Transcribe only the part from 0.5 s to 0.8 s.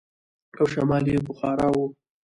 او